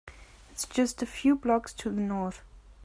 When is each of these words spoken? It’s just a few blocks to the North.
It’s 0.51 0.65
just 0.65 1.03
a 1.03 1.05
few 1.05 1.35
blocks 1.35 1.73
to 1.73 1.91
the 1.91 2.01
North. 2.01 2.41